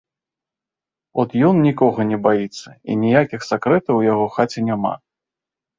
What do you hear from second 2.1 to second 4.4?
не баіцца, і ніякіх сакрэтаў у яго